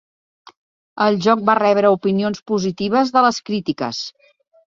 [1.07, 4.01] El joc va rebre opinions positives de les crítiques.